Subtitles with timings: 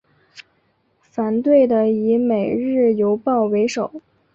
[0.99, 4.01] 反对的以每日邮报为首。